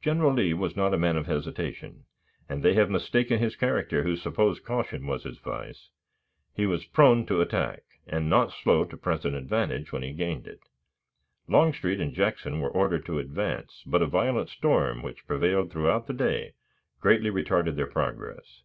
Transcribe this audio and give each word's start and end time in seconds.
General 0.00 0.32
Lee 0.32 0.54
was 0.54 0.76
not 0.76 0.94
a 0.94 0.96
man 0.96 1.16
of 1.16 1.26
hesitation, 1.26 2.04
and 2.48 2.62
they 2.62 2.74
have 2.74 2.88
mistaken 2.92 3.40
his 3.40 3.56
character 3.56 4.04
who 4.04 4.14
suppose 4.14 4.60
caution 4.60 5.04
was 5.04 5.24
his 5.24 5.38
vice. 5.40 5.88
He 6.54 6.64
was 6.64 6.84
prone 6.84 7.26
to 7.26 7.40
attack, 7.40 7.82
and 8.06 8.30
not 8.30 8.52
slow 8.52 8.84
to 8.84 8.96
press 8.96 9.24
an 9.24 9.34
advantage 9.34 9.90
when 9.90 10.04
he 10.04 10.12
gained 10.12 10.46
it. 10.46 10.60
Longstreet 11.48 11.98
and 11.98 12.14
Jackson 12.14 12.60
were 12.60 12.70
ordered 12.70 13.04
to 13.06 13.18
advance, 13.18 13.82
but 13.84 14.00
a 14.00 14.06
violent 14.06 14.48
storm 14.48 15.02
which 15.02 15.26
prevailed 15.26 15.72
throughout 15.72 16.06
the 16.06 16.14
day 16.14 16.54
greatly 17.00 17.30
retarded 17.32 17.74
their 17.74 17.88
progress. 17.88 18.62